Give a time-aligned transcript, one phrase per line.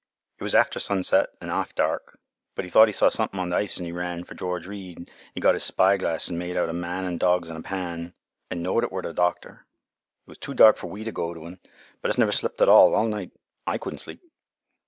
[0.39, 2.17] It was after sunset an' half dark,
[2.55, 4.97] but 'e thought 'e saw somethin' on th' ice an' 'e ran for George Read
[4.97, 7.61] an' 'e got 'is spy glass an' made out a man an' dogs on a
[7.61, 8.15] pan
[8.49, 9.67] an' knowed it war th' doctor.
[10.25, 11.59] "It was too dark fur we t' go t' un,
[12.01, 13.29] but us never slept at all, all night.
[13.67, 14.23] I couldn' sleep.